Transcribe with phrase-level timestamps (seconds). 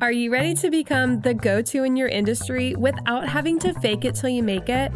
[0.00, 4.04] Are you ready to become the go to in your industry without having to fake
[4.04, 4.92] it till you make it?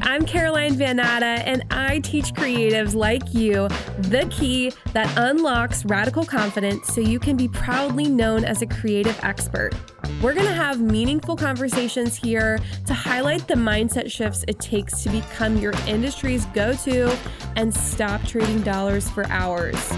[0.00, 3.68] I'm Caroline Van Natta, and I teach creatives like you
[3.98, 9.16] the key that unlocks radical confidence so you can be proudly known as a creative
[9.22, 9.70] expert.
[10.20, 15.08] We're going to have meaningful conversations here to highlight the mindset shifts it takes to
[15.08, 17.16] become your industry's go to
[17.54, 19.92] and stop trading dollars for hours.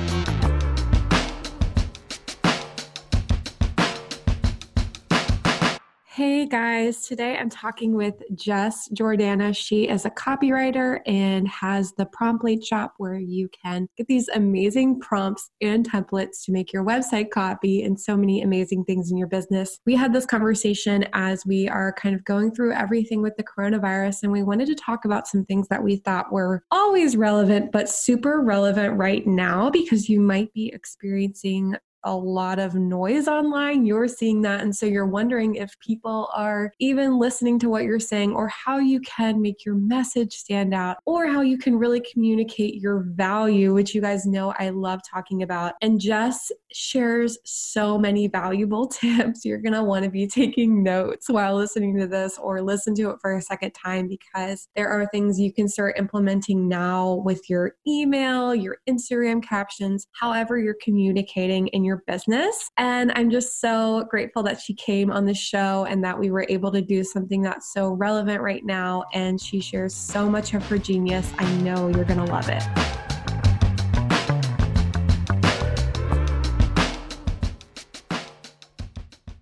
[6.17, 9.55] Hey guys, today I'm talking with Jess Jordana.
[9.55, 14.99] She is a copywriter and has the Promptlet shop where you can get these amazing
[15.01, 19.27] prompts and templates to make your website copy and so many amazing things in your
[19.27, 19.79] business.
[19.85, 24.23] We had this conversation as we are kind of going through everything with the coronavirus,
[24.23, 27.91] and we wanted to talk about some things that we thought were always relevant, but
[27.91, 33.85] super relevant right now because you might be experiencing a lot of noise online.
[33.85, 34.61] You're seeing that.
[34.61, 38.79] And so you're wondering if people are even listening to what you're saying or how
[38.79, 43.75] you can make your message stand out or how you can really communicate your value,
[43.75, 45.75] which you guys know I love talking about.
[45.83, 49.45] And Jess shares so many valuable tips.
[49.45, 53.11] You're going to want to be taking notes while listening to this or listen to
[53.11, 57.51] it for a second time because there are things you can start implementing now with
[57.51, 62.71] your email, your Instagram captions, however you're communicating in your your business.
[62.77, 66.47] And I'm just so grateful that she came on the show and that we were
[66.49, 69.05] able to do something that's so relevant right now.
[69.13, 71.31] And she shares so much of her genius.
[71.39, 72.63] I know you're going to love it.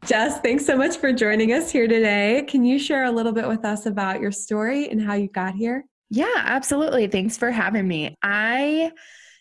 [0.07, 2.45] Jess, thanks so much for joining us here today.
[2.47, 5.55] Can you share a little bit with us about your story and how you got
[5.55, 5.87] here?
[6.11, 7.07] Yeah, absolutely.
[7.07, 8.15] Thanks for having me.
[8.23, 8.93] I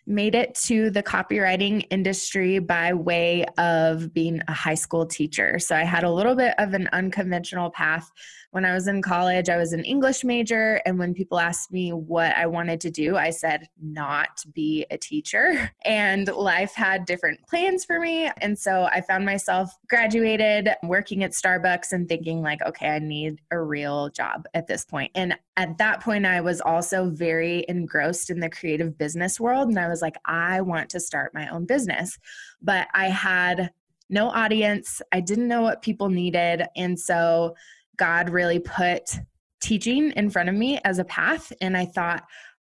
[0.06, 5.60] made it to the copywriting industry by way of being a high school teacher.
[5.60, 8.12] So I had a little bit of an unconventional path
[8.54, 10.80] when I was in college, I was an English major.
[10.86, 14.98] And when people asked me what I wanted to do, I said, not be a
[14.98, 15.72] teacher.
[15.86, 18.30] And life had different plans for me.
[18.38, 23.42] And so I found myself graduated, working at Starbucks, and thinking, like, okay, I need
[23.52, 25.12] a real job at this point.
[25.14, 29.70] And at that point, I was also very engrossed in the creative business world.
[29.70, 32.18] And I was like, I want to start my own business.
[32.62, 33.72] But I had
[34.10, 36.64] no audience, I didn't know what people needed.
[36.76, 37.56] And so
[37.98, 39.20] God really put
[39.62, 41.52] teaching in front of me as a path.
[41.62, 42.24] And I thought,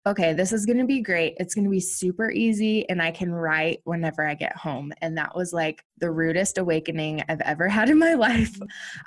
[0.07, 1.35] okay, this is going to be great.
[1.41, 4.93] It's going to be super easy and I can write whenever I get home.
[5.03, 8.57] And that was like the rudest awakening I've ever had in my life.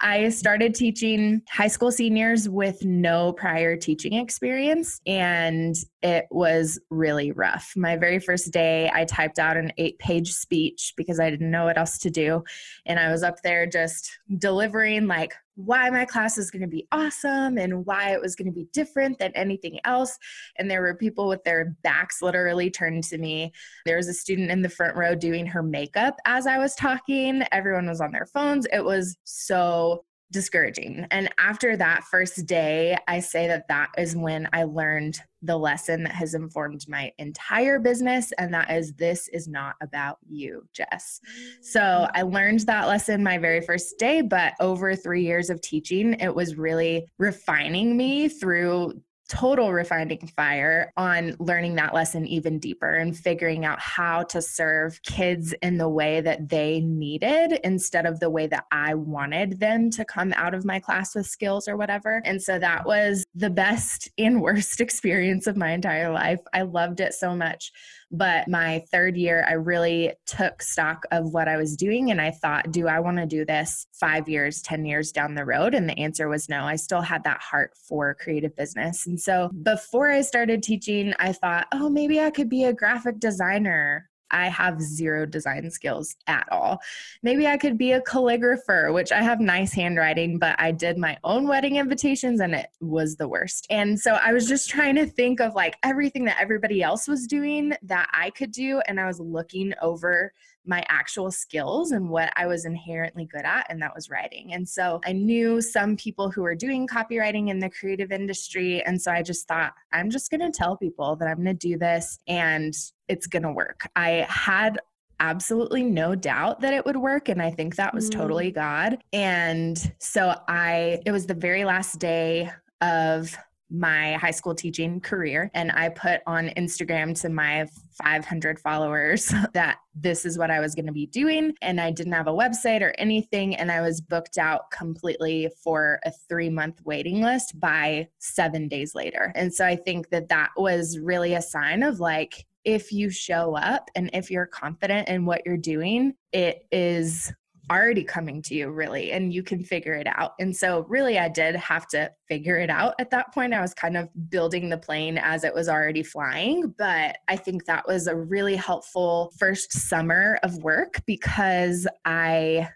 [0.02, 7.32] I started teaching high school seniors with no prior teaching experience and it was really
[7.32, 7.72] rough.
[7.78, 11.64] My very first day, I typed out an eight page speech because I didn't know
[11.66, 12.44] what else to do.
[12.86, 15.34] And I was up there just delivering like
[15.66, 18.68] why my class is going to be awesome and why it was going to be
[18.72, 20.18] different than anything else.
[20.58, 23.52] And there were people with their backs literally turned to me.
[23.86, 27.44] There was a student in the front row doing her makeup as I was talking.
[27.52, 28.68] Everyone was on their phones.
[28.72, 31.08] It was so discouraging.
[31.12, 36.04] And after that first day, I say that that is when I learned the lesson
[36.04, 38.32] that has informed my entire business.
[38.38, 41.22] And that is this is not about you, Jess.
[41.62, 42.12] So mm.
[42.14, 46.34] I learned that lesson my very first day, but over three years of teaching, it
[46.34, 53.16] was really refining me through total refining fire on learning that lesson even deeper and
[53.18, 58.30] figuring out how to serve kids in the way that they needed instead of the
[58.30, 62.22] way that I wanted them to come out of my class with skills or whatever.
[62.26, 66.40] And so that was the best and worst experience of my entire life.
[66.54, 67.72] I loved it so much.
[68.12, 72.32] But my third year, I really took stock of what I was doing and I
[72.32, 75.76] thought, do I want to do this five years, 10 years down the road?
[75.76, 76.64] And the answer was no.
[76.64, 79.06] I still had that heart for creative business.
[79.06, 83.20] And so before I started teaching, I thought, oh, maybe I could be a graphic
[83.20, 86.82] designer I have zero design skills at all.
[87.24, 91.18] Maybe I could be a calligrapher, which I have nice handwriting, but I did my
[91.24, 93.68] own wedding invitations and it was the worst.
[93.70, 97.28] And so I was just trying to think of like everything that everybody else was
[97.28, 98.82] doing that I could do.
[98.88, 100.34] And I was looking over
[100.70, 104.54] my actual skills and what I was inherently good at, and that was writing.
[104.54, 108.82] And so I knew some people who were doing copywriting in the creative industry.
[108.86, 111.54] And so I just thought, I'm just going to tell people that I'm going to
[111.54, 112.74] do this and
[113.08, 113.90] it's going to work.
[113.96, 114.80] I had
[115.20, 118.14] absolutely no doubt that it would work and i think that was mm.
[118.14, 122.50] totally god and so i it was the very last day
[122.80, 123.38] of
[123.70, 125.52] my high school teaching career.
[125.54, 127.68] And I put on Instagram to my
[128.04, 131.54] 500 followers that this is what I was going to be doing.
[131.62, 133.56] And I didn't have a website or anything.
[133.56, 138.96] And I was booked out completely for a three month waiting list by seven days
[138.96, 139.32] later.
[139.36, 143.56] And so I think that that was really a sign of like, if you show
[143.56, 147.32] up and if you're confident in what you're doing, it is
[147.70, 150.34] already coming to you really and you can figure it out.
[150.40, 153.54] And so really i did have to figure it out at that point.
[153.54, 157.66] I was kind of building the plane as it was already flying but i think
[157.66, 162.68] that was a really helpful first summer of work because i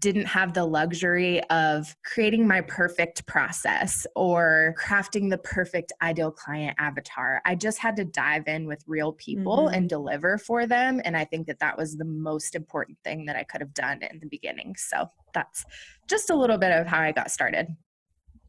[0.00, 6.76] didn't have the luxury of creating my perfect process or crafting the perfect ideal client
[6.78, 7.40] avatar.
[7.44, 9.74] I just had to dive in with real people mm-hmm.
[9.74, 11.00] and deliver for them.
[11.04, 14.02] And I think that that was the most important thing that I could have done
[14.02, 14.74] in the beginning.
[14.76, 15.64] So that's
[16.08, 17.68] just a little bit of how I got started.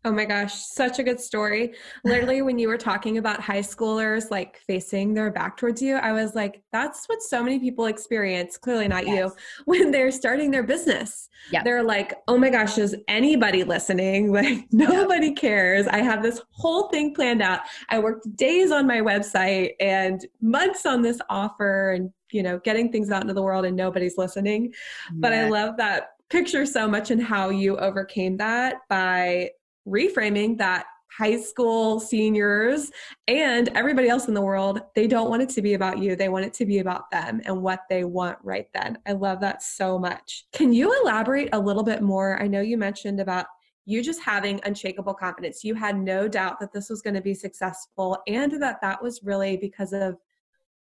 [0.05, 1.73] Oh my gosh, such a good story.
[2.03, 6.13] Literally, when you were talking about high schoolers like facing their back towards you, I
[6.13, 9.17] was like, that's what so many people experience, clearly not yes.
[9.17, 9.35] you,
[9.65, 11.29] when they're starting their business.
[11.51, 11.63] Yep.
[11.63, 14.31] They're like, oh my gosh, is anybody listening?
[14.37, 15.37] Like, nobody yep.
[15.37, 15.87] cares.
[15.87, 17.61] I have this whole thing planned out.
[17.89, 22.91] I worked days on my website and months on this offer and, you know, getting
[22.91, 24.73] things out into the world and nobody's listening.
[25.11, 29.49] But I love that picture so much and how you overcame that by
[29.87, 30.85] reframing that
[31.17, 32.91] high school seniors
[33.27, 36.15] and everybody else in the world, they don't want it to be about you.
[36.15, 38.99] They want it to be about them and what they want right then.
[39.07, 40.45] I love that so much.
[40.53, 42.41] Can you elaborate a little bit more?
[42.41, 43.47] I know you mentioned about
[43.85, 45.63] you just having unshakable confidence.
[45.63, 49.23] You had no doubt that this was going to be successful and that that was
[49.23, 50.17] really because of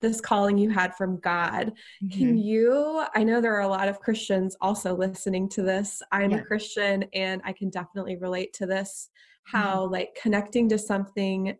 [0.05, 1.73] this calling you had from God.
[2.03, 2.17] Mm-hmm.
[2.17, 3.03] Can you?
[3.13, 6.01] I know there are a lot of Christians also listening to this.
[6.11, 6.37] I'm yeah.
[6.37, 9.09] a Christian and I can definitely relate to this
[9.45, 9.93] how mm-hmm.
[9.93, 11.57] like connecting to something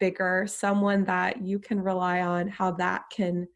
[0.00, 3.46] bigger, someone that you can rely on, how that can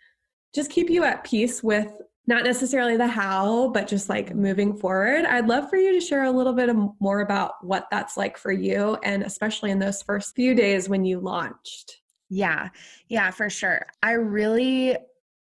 [0.54, 1.90] just keep you at peace with
[2.26, 4.42] not necessarily the how, but just like mm-hmm.
[4.42, 5.24] moving forward.
[5.24, 6.70] I'd love for you to share a little bit
[7.00, 11.04] more about what that's like for you, and especially in those first few days when
[11.04, 12.01] you launched.
[12.32, 12.70] Yeah,
[13.08, 13.86] yeah, for sure.
[14.02, 14.96] I really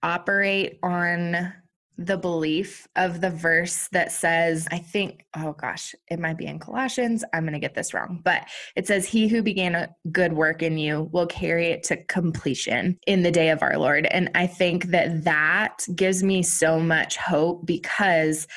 [0.03, 1.53] operate on
[1.97, 6.59] the belief of the verse that says, I think, oh gosh, it might be in
[6.59, 7.25] Colossians.
[7.33, 8.43] I'm going to get this wrong, but
[8.77, 12.97] it says, He who began a good work in you will carry it to completion
[13.05, 14.05] in the day of our Lord.
[14.05, 18.47] And I think that that gives me so much hope because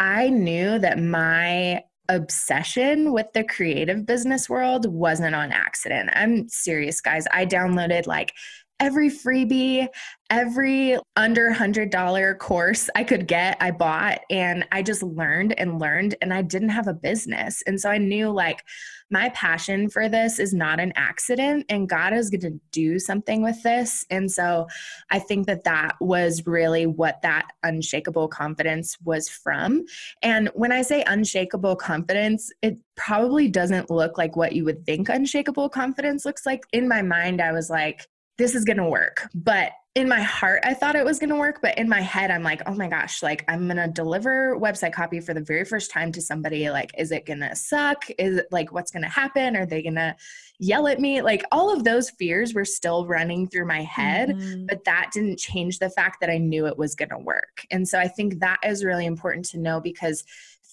[0.00, 6.10] I knew that my obsession with the creative business world wasn't on accident.
[6.12, 7.26] I'm serious, guys.
[7.32, 8.32] I downloaded like
[8.80, 9.88] every freebie,
[10.30, 14.20] every under $100 course I could get, I bought.
[14.30, 17.62] And I just learned and learned, and I didn't have a business.
[17.66, 18.62] And so I knew like,
[19.10, 23.42] my passion for this is not an accident and God is going to do something
[23.42, 24.04] with this.
[24.10, 24.66] And so
[25.10, 29.84] I think that that was really what that unshakable confidence was from.
[30.22, 35.08] And when I say unshakable confidence, it probably doesn't look like what you would think
[35.08, 36.64] unshakable confidence looks like.
[36.72, 38.06] In my mind, I was like,
[38.38, 39.28] this is going to work.
[39.34, 41.58] But in my heart, I thought it was going to work.
[41.60, 44.92] But in my head, I'm like, oh my gosh, like I'm going to deliver website
[44.92, 46.70] copy for the very first time to somebody.
[46.70, 48.04] Like, is it going to suck?
[48.16, 49.56] Is it like, what's going to happen?
[49.56, 50.14] Are they going to
[50.60, 51.20] yell at me?
[51.20, 54.28] Like, all of those fears were still running through my head.
[54.28, 54.66] Mm-hmm.
[54.66, 57.66] But that didn't change the fact that I knew it was going to work.
[57.72, 60.22] And so I think that is really important to know because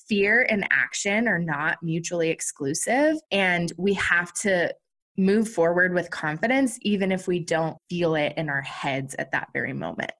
[0.07, 3.15] fear and action are not mutually exclusive.
[3.31, 4.71] And we have to
[5.17, 9.49] move forward with confidence, even if we don't feel it in our heads at that
[9.53, 10.11] very moment.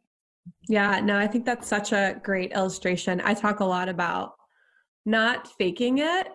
[0.67, 3.21] Yeah, no, I think that's such a great illustration.
[3.23, 4.35] I talk a lot about
[5.05, 6.27] not faking it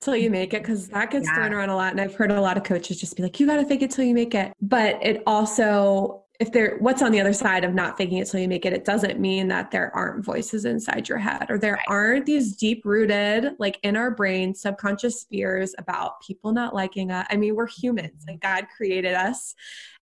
[0.00, 1.34] till you make it because that gets yeah.
[1.34, 1.92] thrown around a lot.
[1.92, 3.90] And I've heard a lot of coaches just be like, you got to fake it
[3.90, 4.52] till you make it.
[4.60, 8.40] But it also if there what's on the other side of not faking it till
[8.40, 11.74] you make it it doesn't mean that there aren't voices inside your head or there
[11.74, 11.84] right.
[11.88, 17.26] aren't these deep rooted like in our brain subconscious fears about people not liking us
[17.30, 19.54] i mean we're humans and god created us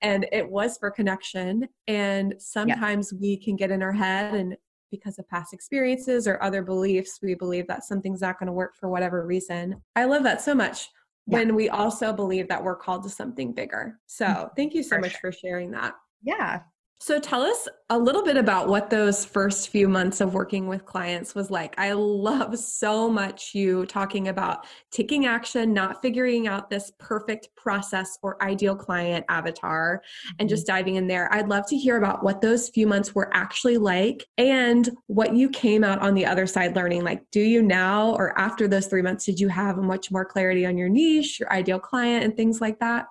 [0.02, 3.20] and it was for connection and sometimes yeah.
[3.22, 4.58] we can get in our head and
[4.92, 8.76] because of past experiences or other beliefs we believe that something's not going to work
[8.76, 10.90] for whatever reason i love that so much
[11.28, 11.38] yeah.
[11.38, 14.48] when we also believe that we're called to something bigger so mm-hmm.
[14.56, 15.32] thank you so for much sure.
[15.32, 16.62] for sharing that yeah.
[17.04, 20.86] So tell us a little bit about what those first few months of working with
[20.86, 21.78] clients was like.
[21.78, 28.18] I love so much you talking about taking action, not figuring out this perfect process
[28.24, 30.02] or ideal client avatar
[30.40, 30.78] and just mm-hmm.
[30.78, 31.28] diving in there.
[31.34, 35.50] I'd love to hear about what those few months were actually like and what you
[35.50, 37.04] came out on the other side learning.
[37.04, 40.66] Like, do you now or after those three months, did you have much more clarity
[40.66, 43.08] on your niche, your ideal client, and things like that?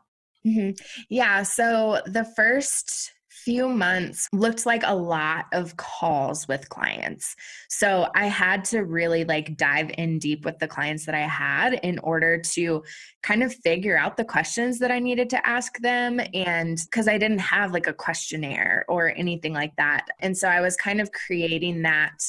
[0.47, 0.71] Mm-hmm.
[1.09, 1.43] Yeah.
[1.43, 3.13] So the first
[3.45, 7.35] few months looked like a lot of calls with clients.
[7.69, 11.75] So I had to really like dive in deep with the clients that I had
[11.83, 12.85] in order to
[13.23, 16.21] kind of figure out the questions that I needed to ask them.
[16.35, 20.07] And because I didn't have like a questionnaire or anything like that.
[20.21, 22.21] And so I was kind of creating that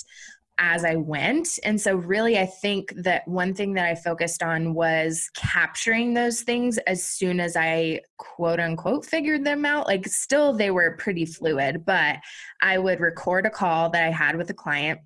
[0.57, 1.59] as I went.
[1.63, 6.41] And so, really, I think that one thing that I focused on was capturing those
[6.41, 9.87] things as soon as I quote unquote figured them out.
[9.87, 12.17] Like, still, they were pretty fluid, but
[12.61, 14.99] I would record a call that I had with a client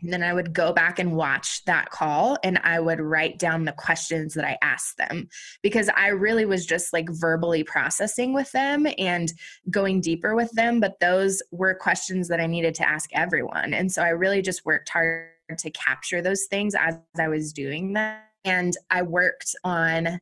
[0.00, 3.64] and then I would go back and watch that call and I would write down
[3.64, 5.28] the questions that I asked them
[5.62, 9.32] because I really was just like verbally processing with them and
[9.70, 10.78] going deeper with them.
[10.78, 13.74] But those were questions that I needed to ask everyone.
[13.74, 17.94] And so I really just worked hard to capture those things as I was doing
[17.94, 18.24] that.
[18.44, 20.20] And I worked on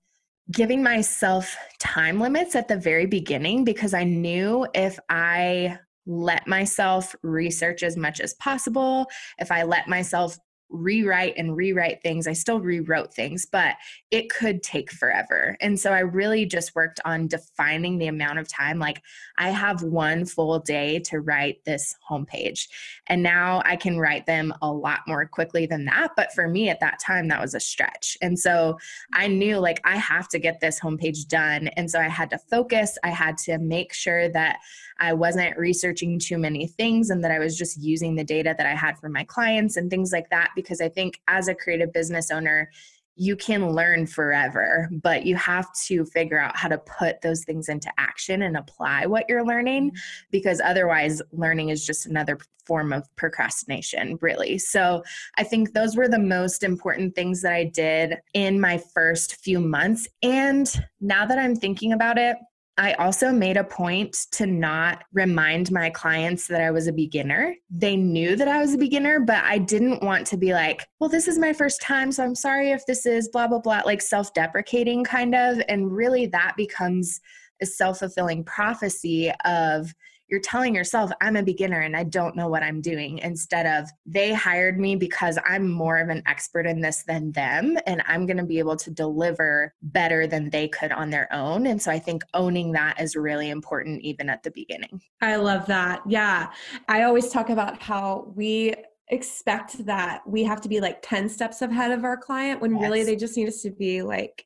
[0.50, 7.14] giving myself time limits at the very beginning because I knew if I let myself
[7.22, 9.06] research as much as possible,
[9.38, 12.26] if I let myself rewrite and rewrite things.
[12.26, 13.76] I still rewrote things, but
[14.10, 15.56] it could take forever.
[15.60, 18.78] And so I really just worked on defining the amount of time.
[18.78, 19.02] Like,
[19.38, 22.68] I have one full day to write this homepage.
[23.06, 26.12] And now I can write them a lot more quickly than that.
[26.16, 28.16] But for me at that time, that was a stretch.
[28.20, 28.78] And so
[29.12, 29.38] I mm-hmm.
[29.38, 31.68] knew like I have to get this homepage done.
[31.68, 34.58] And so I had to focus, I had to make sure that
[34.98, 38.66] I wasn't researching too many things and that I was just using the data that
[38.66, 40.50] I had from my clients and things like that.
[40.56, 42.68] Because I think as a creative business owner,
[43.16, 47.70] you can learn forever, but you have to figure out how to put those things
[47.70, 50.26] into action and apply what you're learning mm-hmm.
[50.30, 54.58] because otherwise, learning is just another form of procrastination, really.
[54.58, 55.02] So,
[55.38, 59.60] I think those were the most important things that I did in my first few
[59.60, 60.06] months.
[60.22, 60.70] And
[61.00, 62.36] now that I'm thinking about it,
[62.78, 67.54] I also made a point to not remind my clients that I was a beginner.
[67.70, 71.08] They knew that I was a beginner, but I didn't want to be like, well,
[71.08, 74.02] this is my first time, so I'm sorry if this is blah, blah, blah, like
[74.02, 75.60] self deprecating kind of.
[75.68, 77.20] And really, that becomes
[77.62, 79.94] a self fulfilling prophecy of,
[80.28, 83.88] you're telling yourself, I'm a beginner and I don't know what I'm doing, instead of
[84.04, 88.26] they hired me because I'm more of an expert in this than them and I'm
[88.26, 91.66] going to be able to deliver better than they could on their own.
[91.66, 95.00] And so I think owning that is really important, even at the beginning.
[95.20, 96.02] I love that.
[96.06, 96.50] Yeah.
[96.88, 98.74] I always talk about how we
[99.08, 102.82] expect that we have to be like 10 steps ahead of our client when yes.
[102.82, 104.44] really they just need us to be like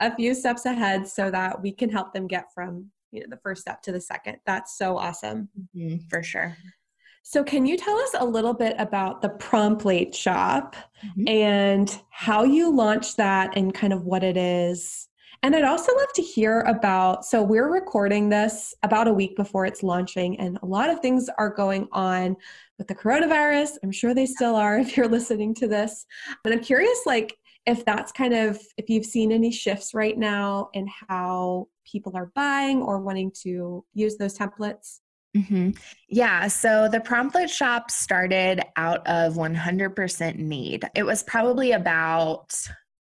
[0.00, 3.38] a few steps ahead so that we can help them get from you know the
[3.38, 4.38] first step to the second.
[4.46, 5.48] That's so awesome.
[5.76, 6.56] Mm-hmm, for sure.
[7.22, 11.28] So can you tell us a little bit about the promptlet shop mm-hmm.
[11.28, 15.08] and how you launched that and kind of what it is?
[15.42, 19.66] And i'd also love to hear about so we're recording this about a week before
[19.66, 22.36] it's launching and a lot of things are going on
[22.78, 23.72] with the coronavirus.
[23.82, 26.06] I'm sure they still are if you're listening to this.
[26.42, 27.36] But i'm curious like
[27.66, 32.32] if that's kind of if you've seen any shifts right now in how people are
[32.34, 34.98] buying or wanting to use those templates
[35.36, 35.70] Mm-hmm.
[36.08, 36.48] Yeah.
[36.48, 40.84] So the promptlet shop started out of 100% need.
[40.94, 42.54] It was probably about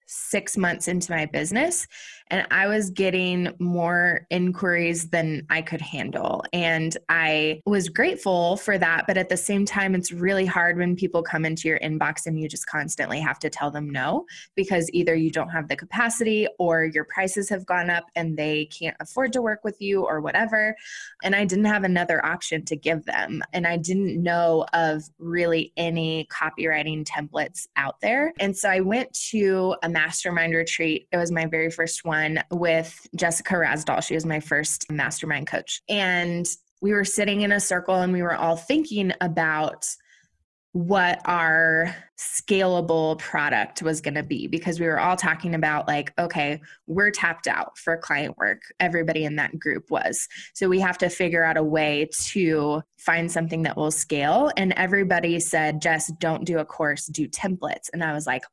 [0.05, 1.87] six months into my business
[2.27, 6.43] and I was getting more inquiries than I could handle.
[6.53, 9.05] And I was grateful for that.
[9.07, 12.39] But at the same time, it's really hard when people come into your inbox and
[12.39, 14.25] you just constantly have to tell them no
[14.55, 18.65] because either you don't have the capacity or your prices have gone up and they
[18.65, 20.75] can't afford to work with you or whatever.
[21.23, 23.41] And I didn't have another option to give them.
[23.53, 28.33] And I didn't know of really any copywriting templates out there.
[28.39, 31.07] And so I went to a mastermind retreat.
[31.11, 34.03] It was my very first one one with Jessica Rasdall.
[34.03, 35.81] She was my first mastermind coach.
[35.89, 36.45] And
[36.81, 39.85] we were sitting in a circle and we were all thinking about
[40.73, 46.11] what our scalable product was going to be because we were all talking about like
[46.17, 50.97] okay we're tapped out for client work everybody in that group was so we have
[50.97, 56.17] to figure out a way to find something that will scale and everybody said just
[56.17, 58.43] don't do a course do templates and i was like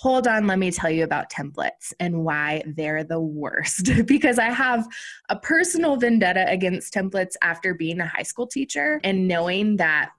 [0.00, 3.90] hold on, let me tell you about templates and why they're the worst.
[4.06, 4.86] because I have
[5.28, 10.10] a personal vendetta against templates after being a high school teacher and knowing that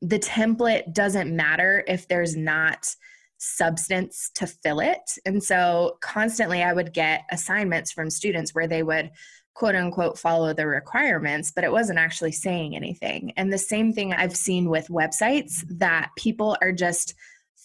[0.00, 2.94] the template doesn't matter if there's not
[3.38, 5.18] substance to fill it.
[5.26, 9.10] And so constantly I would get assignments from students where they would
[9.54, 13.32] quote unquote follow the requirements, but it wasn't actually saying anything.
[13.36, 17.14] And the same thing I've seen with websites that people are just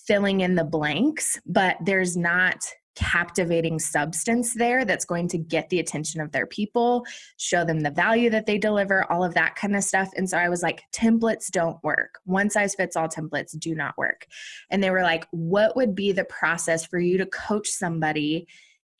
[0.09, 2.57] filling in the blanks, but there's not
[2.95, 7.05] captivating substance there that's going to get the attention of their people,
[7.37, 10.09] show them the value that they deliver, all of that kind of stuff.
[10.17, 12.15] And so I was like, templates don't work.
[12.25, 14.25] One size fits all templates do not work.
[14.71, 18.47] And they were like, what would be the process for you to coach somebody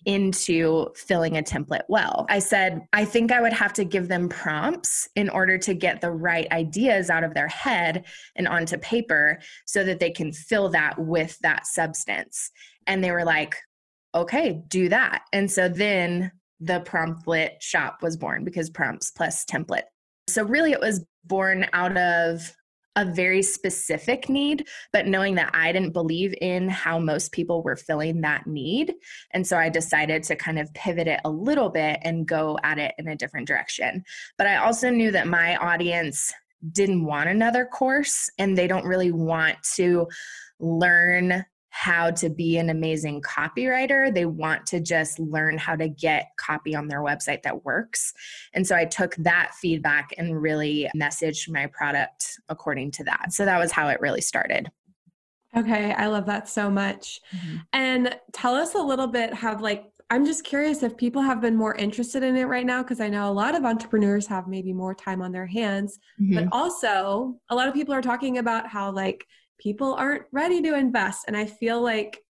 [0.05, 2.25] into filling a template well.
[2.29, 6.01] I said, I think I would have to give them prompts in order to get
[6.01, 10.69] the right ideas out of their head and onto paper so that they can fill
[10.69, 12.51] that with that substance.
[12.87, 13.55] And they were like,
[14.15, 15.23] okay, do that.
[15.33, 19.83] And so then the promptlet shop was born because prompts plus template.
[20.27, 22.53] So really it was born out of
[22.99, 27.77] a very specific need, but knowing that I didn't believe in how most people were
[27.77, 28.93] filling that need.
[29.31, 32.77] And so I decided to kind of pivot it a little bit and go at
[32.77, 34.03] it in a different direction.
[34.37, 36.33] But I also knew that my audience
[36.73, 40.07] didn't want another course and they don't really want to
[40.59, 44.13] learn how to be an amazing copywriter.
[44.13, 48.13] They want to just learn how to get copy on their website that works.
[48.53, 53.33] And so I took that feedback and really messaged my product according to that.
[53.33, 54.71] So that was how it really started.
[55.55, 57.21] Okay, I love that so much.
[57.35, 57.57] Mm-hmm.
[57.73, 61.55] And tell us a little bit how like I'm just curious if people have been
[61.55, 64.73] more interested in it right now because I know a lot of entrepreneurs have maybe
[64.73, 66.33] more time on their hands, mm-hmm.
[66.33, 69.27] but also a lot of people are talking about how like
[69.59, 71.25] people aren't ready to invest.
[71.27, 72.23] And I feel like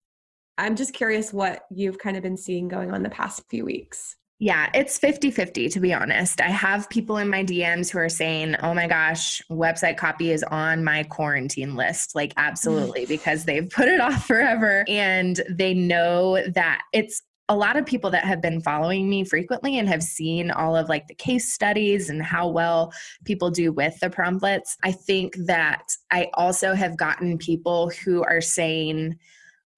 [0.59, 4.16] I'm just curious what you've kind of been seeing going on the past few weeks.
[4.38, 6.42] Yeah, it's 50 50 to be honest.
[6.42, 10.42] I have people in my DMs who are saying, oh my gosh, website copy is
[10.45, 12.14] on my quarantine list.
[12.14, 17.76] Like, absolutely, because they've put it off forever and they know that it's a lot
[17.76, 21.15] of people that have been following me frequently and have seen all of like the
[21.15, 22.93] case studies and how well
[23.25, 28.41] people do with the promptlets i think that i also have gotten people who are
[28.41, 29.17] saying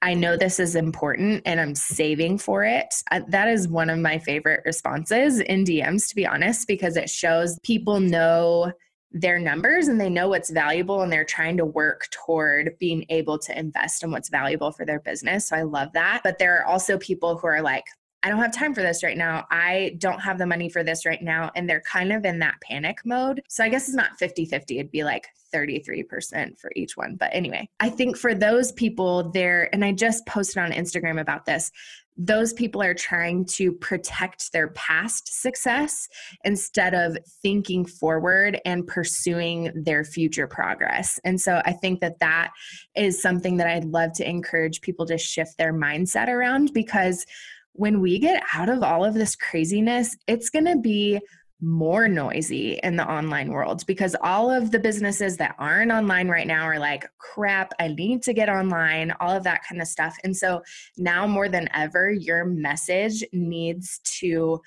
[0.01, 2.95] I know this is important and I'm saving for it.
[3.11, 7.11] Uh, that is one of my favorite responses in DMs, to be honest, because it
[7.11, 8.73] shows people know
[9.13, 13.39] their numbers and they know what's valuable and they're trying to work toward being able
[13.39, 15.49] to invest in what's valuable for their business.
[15.49, 16.21] So I love that.
[16.23, 17.85] But there are also people who are like,
[18.23, 19.47] I don't have time for this right now.
[19.51, 21.51] I don't have the money for this right now.
[21.55, 23.43] And they're kind of in that panic mode.
[23.49, 24.79] So I guess it's not 50 50.
[24.79, 27.17] It'd be like 33% for each one.
[27.17, 31.47] But anyway, I think for those people there, and I just posted on Instagram about
[31.47, 31.71] this,
[32.19, 36.09] those people are trying to protect their past success
[36.45, 41.21] instead of thinking forward and pursuing their future progress.
[41.25, 42.51] And so I think that that
[42.97, 47.25] is something that I'd love to encourage people to shift their mindset around because
[47.73, 51.21] when we get out of all of this craziness, it's going to be
[51.61, 56.47] more noisy in the online world because all of the businesses that aren't online right
[56.47, 60.17] now are like, crap, I need to get online, all of that kind of stuff.
[60.23, 60.63] And so
[60.97, 64.61] now more than ever, your message needs to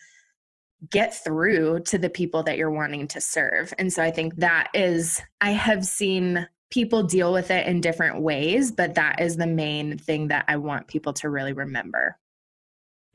[0.89, 3.73] get through to the people that you're wanting to serve.
[3.77, 8.21] And so I think that is, I have seen people deal with it in different
[8.21, 12.17] ways, but that is the main thing that I want people to really remember.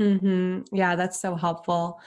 [0.01, 0.75] Mm-hmm.
[0.77, 2.01] Yeah, that's so helpful.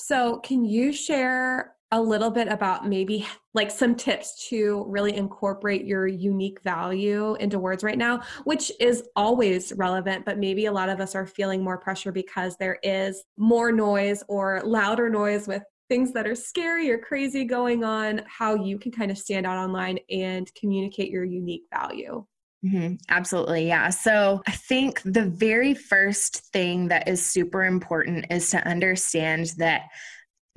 [0.00, 5.86] So, can you share a little bit about maybe like some tips to really incorporate
[5.86, 10.88] your unique value into words right now, which is always relevant, but maybe a lot
[10.88, 15.64] of us are feeling more pressure because there is more noise or louder noise with
[15.88, 19.58] things that are scary or crazy going on, how you can kind of stand out
[19.58, 22.24] online and communicate your unique value.
[22.64, 22.94] Mm-hmm.
[23.08, 23.68] Absolutely.
[23.68, 23.90] Yeah.
[23.90, 29.82] So I think the very first thing that is super important is to understand that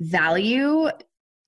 [0.00, 0.90] value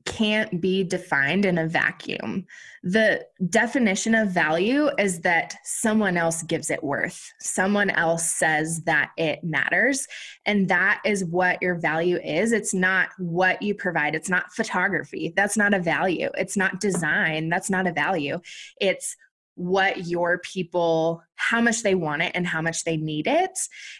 [0.04, 2.44] can't be defined in a vacuum.
[2.82, 7.32] The definition of value is that someone else gives it worth.
[7.40, 10.06] Someone else says that it matters.
[10.44, 12.52] And that is what your value is.
[12.52, 14.14] It's not what you provide.
[14.14, 15.32] It's not photography.
[15.34, 16.28] That's not a value.
[16.36, 17.48] It's not design.
[17.48, 18.40] That's not a value.
[18.80, 19.16] It's
[19.56, 23.58] what your people how much they want it and how much they need it.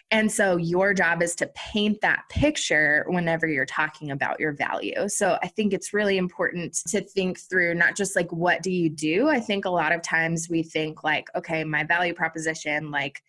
[0.09, 5.07] And so your job is to paint that picture whenever you're talking about your value.
[5.07, 8.89] So i think it's really important to think through not just like what do you
[8.89, 9.29] do?
[9.29, 13.21] I think a lot of times we think like okay my value proposition like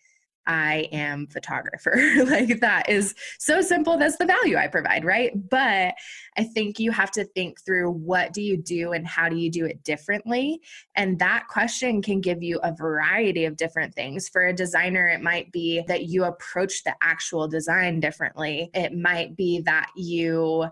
[0.47, 1.93] I am photographer.
[2.25, 3.97] like that is so simple.
[3.97, 5.31] That's the value I provide, right?
[5.49, 5.93] But
[6.37, 9.51] I think you have to think through what do you do and how do you
[9.51, 10.61] do it differently?
[10.95, 14.29] And that question can give you a variety of different things.
[14.29, 18.71] For a designer, it might be that you approach the actual design differently.
[18.73, 20.67] It might be that you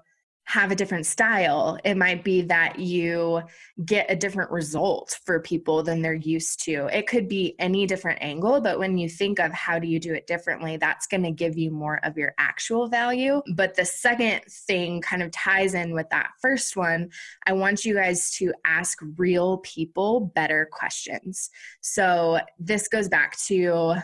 [0.46, 1.78] have a different style.
[1.84, 3.42] It might be that you
[3.84, 6.88] get a different result for people than they're used to.
[6.96, 10.14] It could be any different angle, but when you think of how do you do
[10.14, 13.42] it differently, that's going to give you more of your actual value.
[13.56, 17.10] But the second thing kind of ties in with that first one.
[17.48, 21.50] I want you guys to ask real people better questions.
[21.82, 23.96] So this goes back to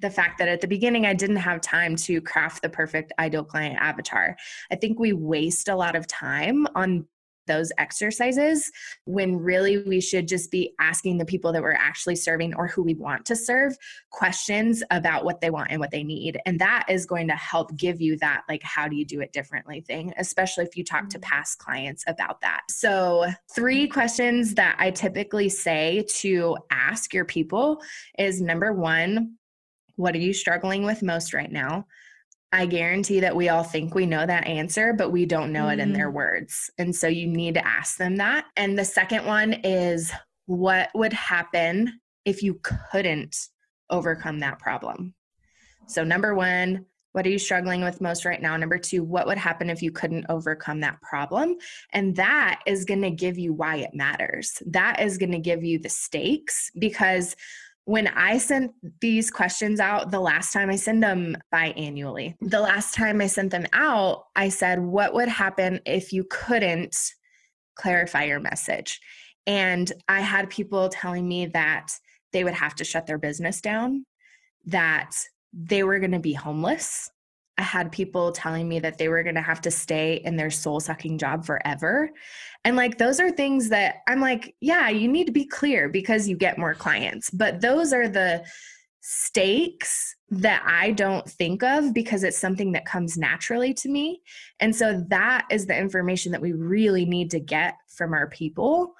[0.00, 3.44] the fact that at the beginning I didn't have time to craft the perfect ideal
[3.44, 4.36] client avatar.
[4.70, 7.06] I think we waste a lot of time on
[7.46, 8.70] those exercises
[9.04, 12.82] when really we should just be asking the people that we're actually serving or who
[12.82, 13.76] we want to serve
[14.10, 16.38] questions about what they want and what they need.
[16.46, 19.32] And that is going to help give you that, like, how do you do it
[19.32, 21.30] differently thing, especially if you talk to mm-hmm.
[21.30, 22.62] past clients about that.
[22.68, 27.80] So, three questions that I typically say to ask your people
[28.18, 29.36] is number one,
[29.96, 31.86] what are you struggling with most right now?
[32.52, 35.80] I guarantee that we all think we know that answer, but we don't know mm-hmm.
[35.80, 36.16] it in their mm-hmm.
[36.16, 36.70] words.
[36.78, 38.46] And so you need to ask them that.
[38.56, 40.12] And the second one is
[40.46, 43.36] what would happen if you couldn't
[43.90, 45.14] overcome that problem?
[45.88, 48.56] So, number one, what are you struggling with most right now?
[48.58, 51.56] Number two, what would happen if you couldn't overcome that problem?
[51.92, 54.62] And that is going to give you why it matters.
[54.66, 57.34] That is going to give you the stakes because
[57.86, 62.94] when I sent these questions out, the last time I send them biannually, the last
[62.94, 66.96] time I sent them out, I said, What would happen if you couldn't
[67.76, 69.00] clarify your message?
[69.46, 71.92] And I had people telling me that
[72.32, 74.04] they would have to shut their business down,
[74.64, 75.12] that
[75.52, 77.08] they were going to be homeless,
[77.58, 80.50] I had people telling me that they were going to have to stay in their
[80.50, 82.10] soul sucking job forever.
[82.64, 86.28] And like, those are things that I'm like, yeah, you need to be clear because
[86.28, 87.30] you get more clients.
[87.30, 88.44] But those are the
[89.00, 94.22] stakes that I don't think of because it's something that comes naturally to me.
[94.58, 98.94] And so that is the information that we really need to get from our people.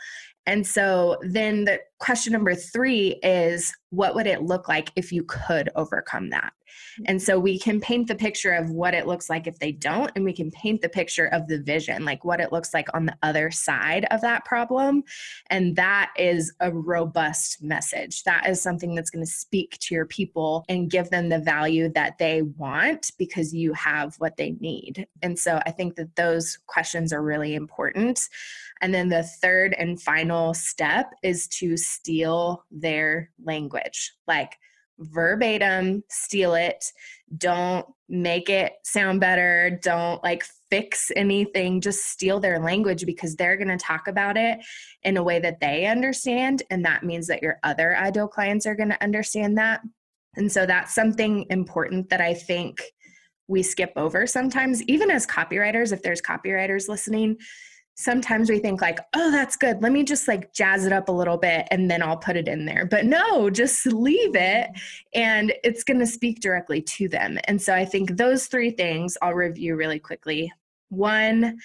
[0.46, 5.24] And so then the question number three is what would it look like if you
[5.24, 6.52] could overcome that?
[7.06, 10.10] And so we can paint the picture of what it looks like if they don't,
[10.14, 13.06] and we can paint the picture of the vision, like what it looks like on
[13.06, 15.02] the other side of that problem.
[15.50, 18.22] And that is a robust message.
[18.24, 21.88] That is something that's going to speak to your people and give them the value
[21.94, 25.06] that they want because you have what they need.
[25.22, 28.20] And so I think that those questions are really important.
[28.80, 34.12] And then the third and final step is to steal their language.
[34.26, 34.58] Like,
[34.98, 36.92] verbatim steal it
[37.36, 43.56] don't make it sound better don't like fix anything just steal their language because they're
[43.56, 44.58] going to talk about it
[45.02, 48.74] in a way that they understand and that means that your other ideal clients are
[48.74, 49.82] going to understand that
[50.36, 52.82] and so that's something important that i think
[53.48, 57.36] we skip over sometimes even as copywriters if there's copywriters listening
[57.96, 59.82] sometimes we think like oh that's good.
[59.82, 62.46] Let me just like jazz it up a little bit and then i'll put it
[62.46, 62.86] in there.
[62.86, 64.68] But no just leave it
[65.14, 67.38] and it's going to speak directly to them.
[67.44, 70.52] And so i think those three things i'll review really quickly.
[70.90, 71.58] One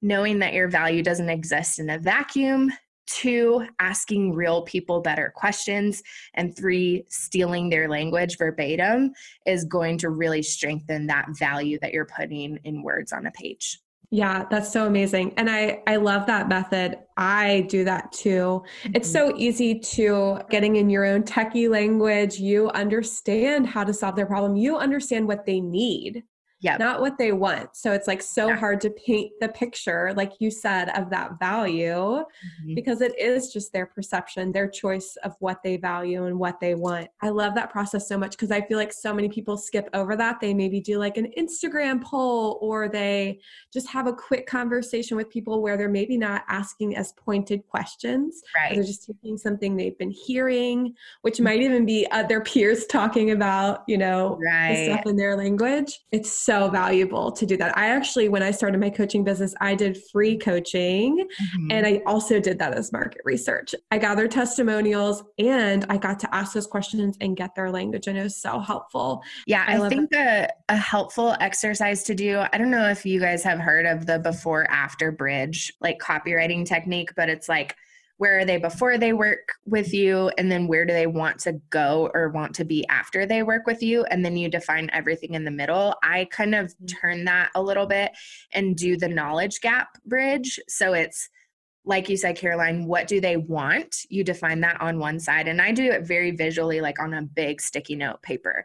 [0.00, 2.72] knowing that your value doesn't exist in a vacuum
[3.06, 6.02] two asking real people better questions
[6.34, 9.12] and three stealing their language verbatim
[9.46, 13.78] is going to really strengthen that value that you're putting in words on a page
[14.14, 15.32] yeah, that's so amazing.
[15.38, 16.98] And I I love that method.
[17.16, 18.62] I do that too.
[18.82, 18.92] Mm-hmm.
[18.94, 24.14] It's so easy to getting in your own techie language, you understand how to solve
[24.14, 24.54] their problem.
[24.54, 26.24] You understand what they need
[26.62, 26.76] yeah.
[26.76, 27.76] not what they want.
[27.76, 28.56] So it's like so yeah.
[28.56, 32.74] hard to paint the picture like you said of that value mm-hmm.
[32.74, 36.74] because it is just their perception their choice of what they value and what they
[36.74, 37.08] want.
[37.20, 40.16] I love that process so much because i feel like so many people skip over
[40.16, 40.40] that.
[40.40, 43.40] They maybe do like an instagram poll or they
[43.72, 48.42] just have a quick conversation with people where they're maybe not asking as pointed questions
[48.54, 48.74] right.
[48.74, 53.82] they're just taking something they've been hearing which might even be other peers talking about
[53.88, 54.86] you know right.
[54.86, 56.00] stuff in their language.
[56.10, 57.76] It's so so valuable to do that.
[57.78, 61.70] I actually, when I started my coaching business, I did free coaching mm-hmm.
[61.70, 63.74] and I also did that as market research.
[63.90, 68.06] I gathered testimonials and I got to ask those questions and get their language.
[68.06, 69.22] And it was so helpful.
[69.46, 73.18] Yeah, I, I think a, a helpful exercise to do, I don't know if you
[73.18, 77.76] guys have heard of the before after bridge, like copywriting technique, but it's like,
[78.18, 80.30] where are they before they work with you?
[80.38, 83.66] And then where do they want to go or want to be after they work
[83.66, 84.04] with you?
[84.04, 85.96] And then you define everything in the middle.
[86.02, 86.86] I kind of mm-hmm.
[86.86, 88.12] turn that a little bit
[88.52, 90.60] and do the knowledge gap bridge.
[90.68, 91.28] So it's
[91.84, 93.96] like you said caroline what do they want?
[94.08, 97.22] You define that on one side and i do it very visually like on a
[97.22, 98.64] big sticky note paper.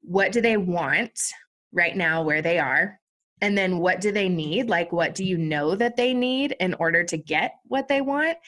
[0.00, 1.18] What do they want
[1.72, 2.98] right now where they are?
[3.40, 4.68] And then what do they need?
[4.68, 8.38] Like what do you know that they need in order to get what they want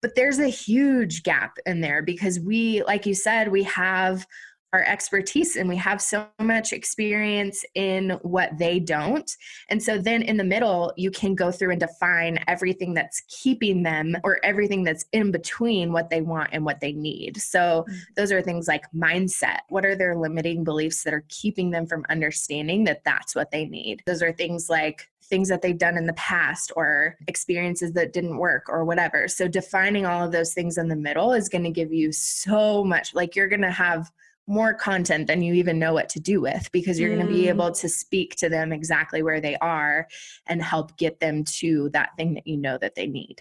[0.00, 4.26] but there's a huge gap in there because we, like you said, we have
[4.72, 9.30] our expertise and we have so much experience in what they don't.
[9.68, 13.82] And so then in the middle, you can go through and define everything that's keeping
[13.82, 17.40] them or everything that's in between what they want and what they need.
[17.40, 17.98] So mm.
[18.16, 19.60] those are things like mindset.
[19.70, 23.64] What are their limiting beliefs that are keeping them from understanding that that's what they
[23.66, 24.02] need?
[24.06, 28.38] Those are things like things that they've done in the past or experiences that didn't
[28.38, 29.28] work or whatever.
[29.28, 32.82] So defining all of those things in the middle is going to give you so
[32.82, 34.10] much like you're going to have
[34.48, 37.16] more content than you even know what to do with because you're mm.
[37.16, 40.08] going to be able to speak to them exactly where they are
[40.46, 43.40] and help get them to that thing that you know that they need.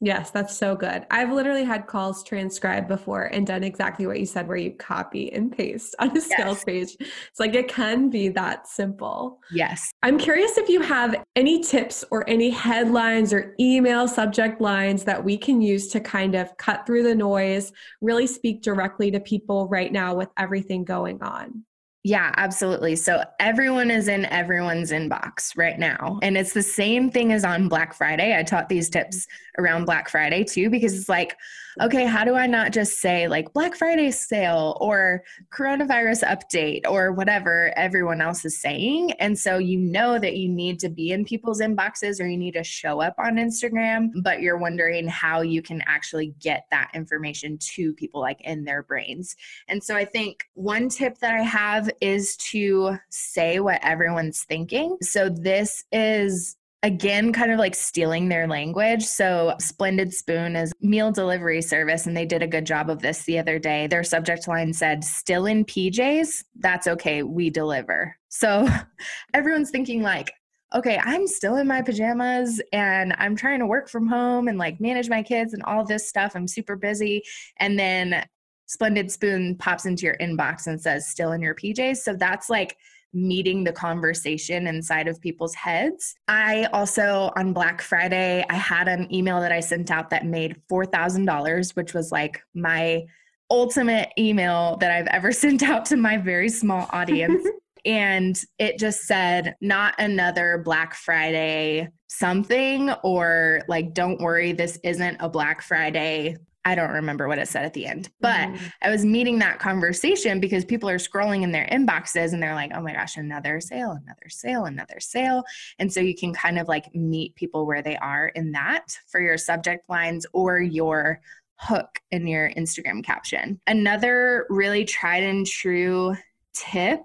[0.00, 1.06] Yes, that's so good.
[1.10, 5.32] I've literally had calls transcribed before and done exactly what you said, where you copy
[5.32, 6.64] and paste on a sales yes.
[6.64, 6.96] page.
[7.00, 9.40] It's like it can be that simple.
[9.50, 9.90] Yes.
[10.04, 15.24] I'm curious if you have any tips or any headlines or email subject lines that
[15.24, 19.66] we can use to kind of cut through the noise, really speak directly to people
[19.66, 21.64] right now with everything going on.
[22.04, 22.96] Yeah, absolutely.
[22.96, 26.18] So everyone is in everyone's inbox right now.
[26.22, 28.38] And it's the same thing as on Black Friday.
[28.38, 29.26] I taught these tips
[29.58, 31.36] around Black Friday too, because it's like,
[31.80, 37.12] okay, how do I not just say like Black Friday sale or coronavirus update or
[37.12, 39.12] whatever everyone else is saying?
[39.12, 42.54] And so you know that you need to be in people's inboxes or you need
[42.54, 47.58] to show up on Instagram, but you're wondering how you can actually get that information
[47.58, 49.36] to people like in their brains.
[49.68, 54.96] And so I think one tip that I have is to say what everyone's thinking.
[55.02, 59.02] So this is again kind of like stealing their language.
[59.02, 63.24] So splendid spoon is meal delivery service and they did a good job of this
[63.24, 63.86] the other day.
[63.86, 67.22] Their subject line said still in pjs that's okay.
[67.22, 68.16] We deliver.
[68.28, 68.68] So
[69.34, 70.32] everyone's thinking like
[70.74, 74.78] okay i'm still in my pajamas and i'm trying to work from home and like
[74.82, 76.32] manage my kids and all this stuff.
[76.34, 77.22] I'm super busy.
[77.58, 78.24] And then
[78.66, 82.76] splendid spoon pops into your inbox and says still in your pjs so that's like
[83.12, 86.14] meeting the conversation inside of people's heads.
[86.28, 90.60] I also, on Black Friday, I had an email that I sent out that made
[90.70, 93.04] $4,000, which was like my
[93.50, 97.46] ultimate email that I've ever sent out to my very small audience.
[97.84, 105.16] and it just said, not another Black Friday something, or like, don't worry, this isn't
[105.20, 108.66] a Black Friday I don't remember what it said at the end, but mm-hmm.
[108.82, 112.72] I was meeting that conversation because people are scrolling in their inboxes and they're like,
[112.74, 115.44] oh my gosh, another sale, another sale, another sale.
[115.78, 119.20] And so you can kind of like meet people where they are in that for
[119.20, 121.20] your subject lines or your
[121.56, 123.60] hook in your Instagram caption.
[123.66, 126.16] Another really tried and true
[126.54, 127.00] tip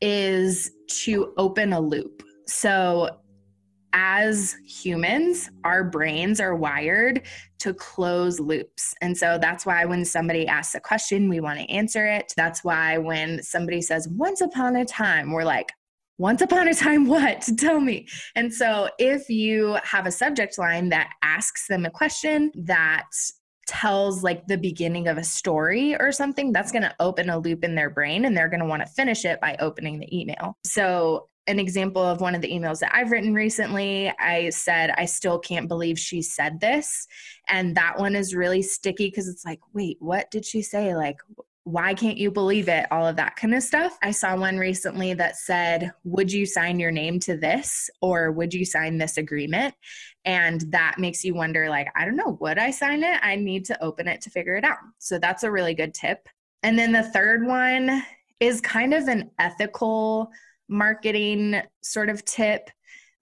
[0.00, 2.22] is to open a loop.
[2.46, 3.10] So
[3.92, 7.22] as humans, our brains are wired
[7.60, 8.94] to close loops.
[9.00, 12.32] And so that's why when somebody asks a question, we want to answer it.
[12.36, 15.72] That's why when somebody says, once upon a time, we're like,
[16.18, 17.48] once upon a time, what?
[17.58, 18.06] Tell me.
[18.34, 23.06] And so if you have a subject line that asks them a question that
[23.68, 27.62] tells like the beginning of a story or something, that's going to open a loop
[27.62, 30.56] in their brain and they're going to want to finish it by opening the email.
[30.64, 34.12] So an example of one of the emails that I've written recently.
[34.18, 37.08] I said, I still can't believe she said this.
[37.48, 40.94] And that one is really sticky because it's like, wait, what did she say?
[40.94, 41.16] Like,
[41.64, 42.86] why can't you believe it?
[42.90, 43.98] All of that kind of stuff.
[44.02, 48.54] I saw one recently that said, Would you sign your name to this or would
[48.54, 49.74] you sign this agreement?
[50.24, 53.18] And that makes you wonder, like, I don't know, would I sign it?
[53.22, 54.78] I need to open it to figure it out.
[54.98, 56.26] So that's a really good tip.
[56.62, 58.02] And then the third one
[58.40, 60.30] is kind of an ethical
[60.68, 62.70] marketing sort of tip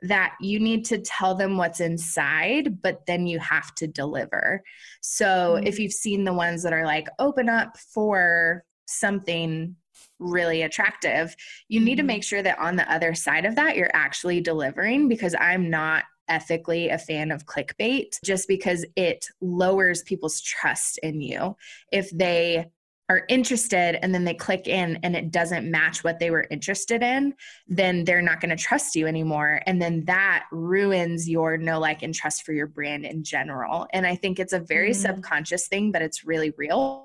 [0.02, 4.62] that you need to tell them what's inside, but then you have to deliver.
[5.00, 5.66] So mm-hmm.
[5.66, 9.76] if you've seen the ones that are like, open up for something
[10.18, 11.34] really attractive,
[11.68, 12.08] you need to mm-hmm.
[12.08, 16.04] make sure that on the other side of that, you're actually delivering because I'm not
[16.28, 21.56] ethically a fan of clickbait just because it lowers people's trust in you.
[21.92, 22.66] If they
[23.08, 27.02] are interested and then they click in and it doesn't match what they were interested
[27.02, 27.34] in,
[27.68, 29.62] then they're not going to trust you anymore.
[29.66, 33.86] And then that ruins your know, like, and trust for your brand in general.
[33.92, 35.14] And I think it's a very mm-hmm.
[35.14, 37.04] subconscious thing, but it's really real.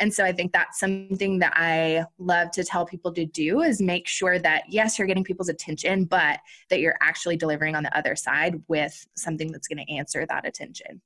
[0.00, 3.82] And so I think that's something that I love to tell people to do is
[3.82, 7.96] make sure that yes, you're getting people's attention, but that you're actually delivering on the
[7.96, 11.02] other side with something that's going to answer that attention.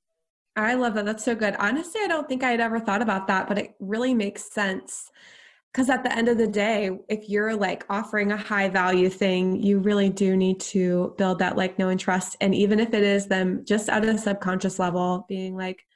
[0.56, 1.04] I love that.
[1.04, 1.54] That's so good.
[1.58, 5.10] Honestly, I don't think I had ever thought about that, but it really makes sense.
[5.72, 9.62] Because at the end of the day, if you're like offering a high value thing,
[9.62, 12.36] you really do need to build that like, know, and trust.
[12.40, 15.86] And even if it is them just at a subconscious level being like,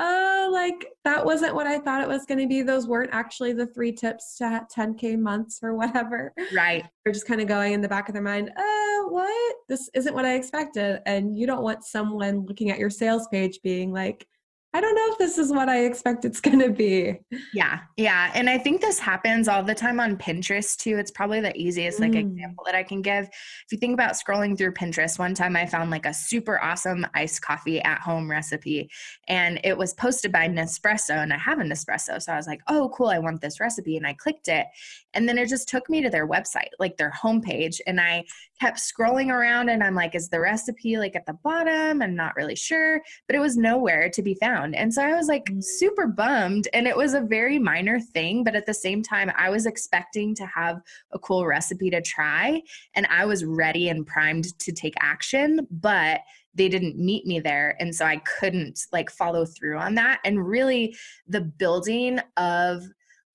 [0.00, 2.62] oh, like that wasn't what I thought it was going to be.
[2.62, 6.32] Those weren't actually the three tips to 10K months or whatever.
[6.52, 6.84] Right.
[7.04, 9.56] They're just kind of going in the back of their mind, oh, what?
[9.68, 11.00] This isn't what I expected.
[11.06, 14.26] And you don't want someone looking at your sales page being like,
[14.72, 17.18] I don't know if this is what I expect it's going to be.
[17.52, 17.80] Yeah.
[17.96, 18.30] Yeah.
[18.34, 20.96] And I think this happens all the time on Pinterest too.
[20.96, 22.20] It's probably the easiest like mm.
[22.20, 23.24] example that I can give.
[23.24, 27.04] If you think about scrolling through Pinterest, one time I found like a super awesome
[27.14, 28.88] iced coffee at home recipe
[29.26, 32.22] and it was posted by Nespresso and I have a Nespresso.
[32.22, 33.08] So I was like, oh, cool.
[33.08, 33.96] I want this recipe.
[33.96, 34.66] And I clicked it.
[35.14, 37.80] And then it just took me to their website, like their homepage.
[37.88, 38.24] And I
[38.60, 42.02] kept scrolling around and I'm like, is the recipe like at the bottom?
[42.02, 44.76] I'm not really sure, but it was nowhere to be found.
[44.76, 45.64] And so I was like mm.
[45.64, 46.68] super bummed.
[46.74, 50.34] And it was a very minor thing, but at the same time, I was expecting
[50.36, 50.80] to have
[51.12, 52.60] a cool recipe to try.
[52.94, 55.66] And I was ready and primed to take action.
[55.70, 56.20] But
[56.54, 60.44] they didn't meet me there and so i couldn't like follow through on that and
[60.44, 60.96] really
[61.28, 62.82] the building of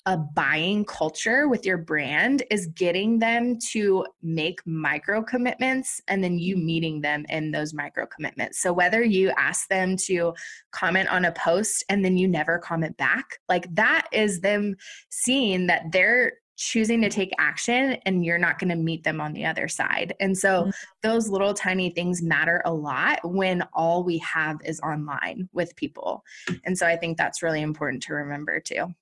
[0.06, 6.38] a buying culture with your brand is getting them to make micro commitments and then
[6.38, 8.62] you meeting them in those micro commitments.
[8.62, 10.34] So whether you ask them to
[10.72, 14.76] comment on a post and then you never comment back, like that is them
[15.10, 19.34] seeing that they're choosing to take action and you're not going to meet them on
[19.34, 20.14] the other side.
[20.20, 20.70] And so mm-hmm.
[21.02, 26.24] those little tiny things matter a lot when all we have is online with people.
[26.64, 28.94] And so I think that's really important to remember too.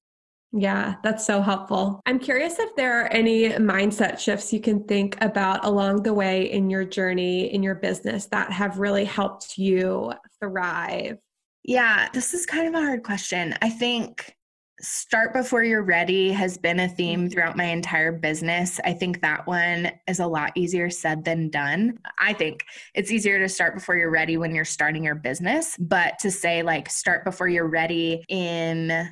[0.55, 1.99] Yeah, that's so helpful.
[2.05, 6.51] I'm curious if there are any mindset shifts you can think about along the way
[6.51, 11.17] in your journey in your business that have really helped you thrive.
[11.63, 13.55] Yeah, this is kind of a hard question.
[13.63, 14.35] I think
[14.79, 17.29] start before you're ready has been a theme mm-hmm.
[17.29, 18.79] throughout my entire business.
[18.83, 21.97] I think that one is a lot easier said than done.
[22.19, 26.19] I think it's easier to start before you're ready when you're starting your business, but
[26.19, 29.09] to say like start before you're ready in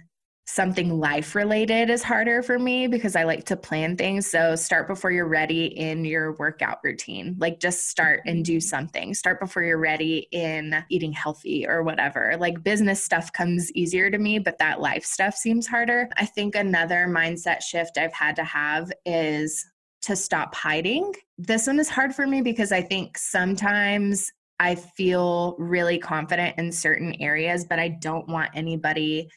[0.51, 4.27] something life related is harder for me because I like to plan things.
[4.27, 7.37] So start before you're ready in your workout routine.
[7.39, 8.59] Like just start and do mm-hmm.
[8.59, 9.13] something.
[9.13, 12.35] Start before you're ready in eating healthy or whatever.
[12.37, 16.09] Like business stuff comes easier to me, but that life stuff seems harder.
[16.17, 19.65] I think another mindset shift I've had to have is
[20.01, 21.13] to stop hiding.
[21.37, 26.73] This one is hard for me because I think sometimes I feel really confident in
[26.73, 29.29] certain areas, but I don't want anybody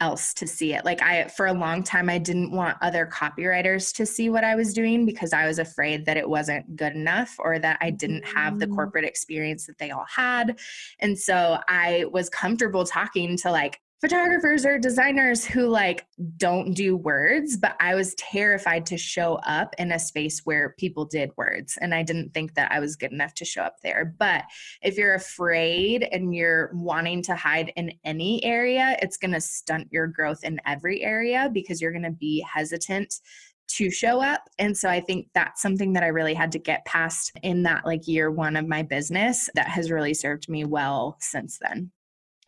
[0.00, 0.84] else to see it.
[0.84, 4.54] Like I for a long time I didn't want other copywriters to see what I
[4.54, 8.26] was doing because I was afraid that it wasn't good enough or that I didn't
[8.26, 8.74] have the mm.
[8.74, 10.58] corporate experience that they all had.
[11.00, 16.06] And so I was comfortable talking to like photographers or designers who like
[16.36, 21.04] don't do words but i was terrified to show up in a space where people
[21.04, 24.14] did words and i didn't think that i was good enough to show up there
[24.18, 24.44] but
[24.82, 29.88] if you're afraid and you're wanting to hide in any area it's going to stunt
[29.90, 33.20] your growth in every area because you're going to be hesitant
[33.68, 34.48] to show up.
[34.58, 37.84] And so I think that's something that I really had to get past in that
[37.84, 41.90] like year one of my business that has really served me well since then.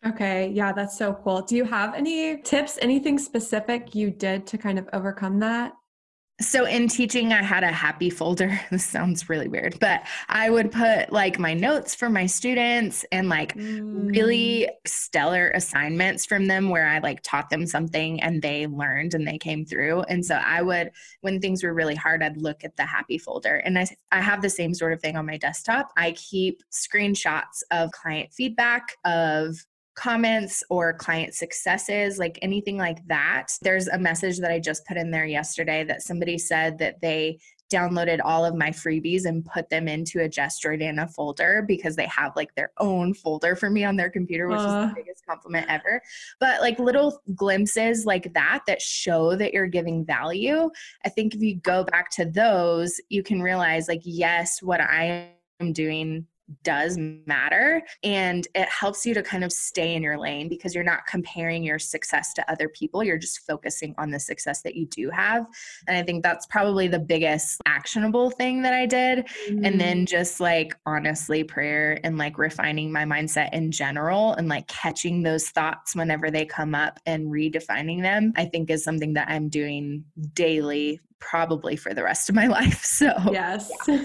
[0.05, 1.41] Okay, yeah, that's so cool.
[1.41, 5.73] Do you have any tips, anything specific you did to kind of overcome that?
[6.41, 8.57] So in teaching, I had a happy folder.
[8.71, 13.27] This sounds really weird, but I would put like my notes for my students and
[13.27, 14.09] like mm.
[14.09, 19.27] really stellar assignments from them where I like taught them something and they learned and
[19.27, 20.03] they came through.
[20.03, 23.55] And so I would, when things were really hard, I'd look at the happy folder.
[23.55, 25.91] And I, I have the same sort of thing on my desktop.
[25.97, 29.57] I keep screenshots of client feedback, of
[29.99, 33.47] comments or client successes, like anything like that.
[33.61, 37.39] There's a message that I just put in there yesterday that somebody said that they
[37.69, 40.59] downloaded all of my freebies and put them into a Jess
[41.15, 44.61] folder because they have like their own folder for me on their computer, which uh.
[44.85, 46.01] is the biggest compliment ever.
[46.39, 50.69] But like little glimpses like that that show that you're giving value.
[51.05, 55.29] I think if you go back to those, you can realize like, yes, what I
[55.59, 56.25] am doing
[56.63, 57.81] does matter.
[58.03, 61.63] And it helps you to kind of stay in your lane because you're not comparing
[61.63, 63.03] your success to other people.
[63.03, 65.45] You're just focusing on the success that you do have.
[65.87, 69.27] And I think that's probably the biggest actionable thing that I did.
[69.47, 69.65] Mm-hmm.
[69.65, 74.67] And then just like honestly, prayer and like refining my mindset in general and like
[74.67, 79.29] catching those thoughts whenever they come up and redefining them, I think is something that
[79.29, 82.83] I'm doing daily probably for the rest of my life.
[82.83, 83.71] So, yes.
[83.87, 84.03] Yeah.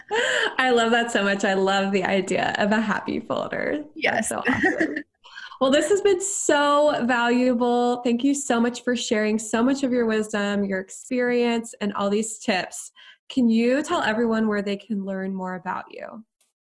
[0.58, 1.44] I love that so much.
[1.44, 3.84] I love the idea of a happy folder.
[3.94, 4.28] Yes.
[4.28, 4.96] That's so awesome.
[5.60, 7.98] well, this has been so valuable.
[8.02, 12.08] Thank you so much for sharing so much of your wisdom, your experience, and all
[12.08, 12.90] these tips.
[13.28, 16.24] Can you tell everyone where they can learn more about you?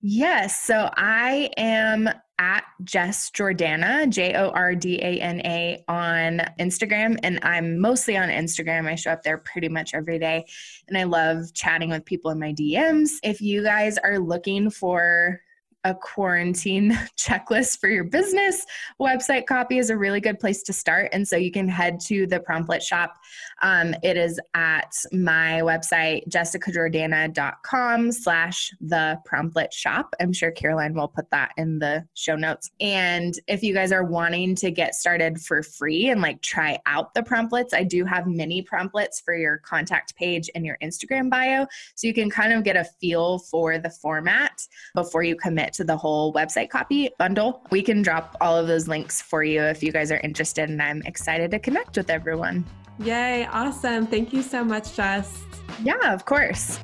[0.08, 0.62] Yes.
[0.62, 7.18] So I am at Jess Jordana, J O R D A N A, on Instagram.
[7.24, 8.88] And I'm mostly on Instagram.
[8.88, 10.46] I show up there pretty much every day.
[10.88, 13.14] And I love chatting with people in my DMs.
[13.24, 15.42] If you guys are looking for
[15.86, 18.66] a quarantine checklist for your business,
[19.00, 21.10] website copy is a really good place to start.
[21.14, 23.14] And so you can head to the Promptlet shop.
[23.62, 30.14] Um, it is at my website, jessicajordana.com slash the Promptlet shop.
[30.20, 32.72] I'm sure Caroline will put that in the show notes.
[32.82, 37.14] And if you guys are wanting to get started for free and like try out
[37.14, 41.68] the promptlets, I do have mini promptlets for your contact page and your Instagram bio.
[41.94, 44.62] So you can kind of get a feel for the format
[44.96, 47.62] before you commit to the whole website copy bundle.
[47.72, 50.82] We can drop all of those links for you if you guys are interested, and
[50.82, 52.66] I'm excited to connect with everyone.
[53.00, 54.08] Yay, awesome.
[54.08, 55.44] Thank you so much, Jess.
[55.84, 56.80] Yeah, of course.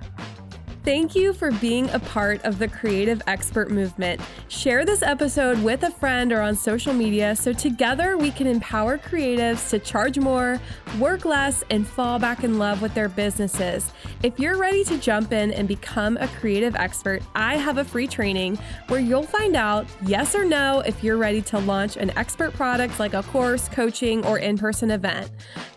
[0.83, 4.19] Thank you for being a part of the creative expert movement.
[4.47, 8.97] Share this episode with a friend or on social media so together we can empower
[8.97, 10.59] creatives to charge more,
[10.97, 13.91] work less, and fall back in love with their businesses.
[14.23, 18.07] If you're ready to jump in and become a creative expert, I have a free
[18.07, 18.57] training
[18.87, 22.99] where you'll find out yes or no if you're ready to launch an expert product
[22.99, 25.29] like a course, coaching, or in person event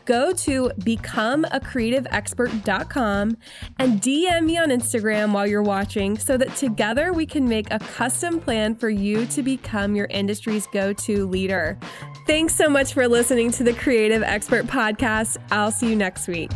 [0.04, 3.36] go to becomeacreativeexpert.com
[3.78, 7.78] and DM me on Instagram while you're watching so that together we can make a
[7.78, 11.78] custom plan for you to become your industry's go to leader.
[12.26, 15.38] Thanks so much for listening to the Creative Expert Podcast.
[15.50, 16.50] I'll see you next week.